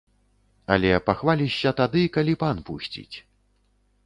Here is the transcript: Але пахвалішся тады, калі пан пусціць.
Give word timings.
Але 0.75 0.91
пахвалішся 1.09 1.75
тады, 1.83 2.03
калі 2.17 2.33
пан 2.45 2.57
пусціць. 2.71 3.15